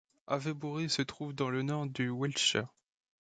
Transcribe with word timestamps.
Avebury 0.27 0.89
se 0.89 1.03
trouve 1.03 1.35
dans 1.35 1.51
le 1.51 1.61
nord 1.61 1.85
du 1.85 2.09
Wiltshire. 2.09 2.67